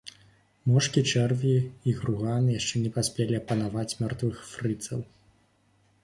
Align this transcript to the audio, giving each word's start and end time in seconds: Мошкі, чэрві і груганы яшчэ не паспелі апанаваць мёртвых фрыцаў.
Мошкі, 0.69 1.01
чэрві 1.09 1.51
і 1.91 1.93
груганы 1.99 2.55
яшчэ 2.59 2.75
не 2.85 2.91
паспелі 2.95 3.37
апанаваць 3.41 3.97
мёртвых 3.99 4.41
фрыцаў. 4.53 5.05